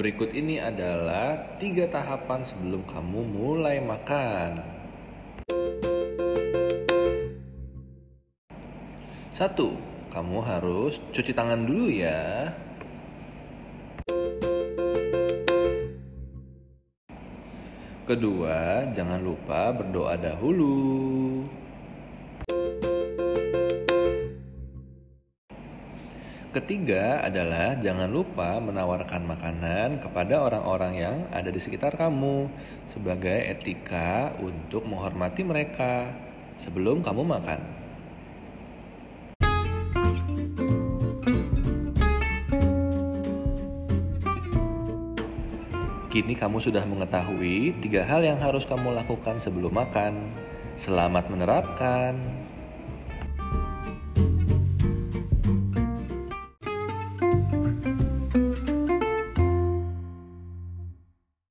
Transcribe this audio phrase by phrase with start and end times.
[0.00, 4.64] Berikut ini adalah tiga tahapan sebelum kamu mulai makan.
[9.36, 9.76] Satu,
[10.08, 12.48] kamu harus cuci tangan dulu ya.
[18.08, 21.44] Kedua, jangan lupa berdoa dahulu.
[26.50, 32.50] Ketiga adalah jangan lupa menawarkan makanan kepada orang-orang yang ada di sekitar kamu
[32.90, 36.10] sebagai etika untuk menghormati mereka
[36.58, 37.60] sebelum kamu makan.
[46.10, 50.34] Kini kamu sudah mengetahui tiga hal yang harus kamu lakukan sebelum makan.
[50.74, 52.18] Selamat menerapkan.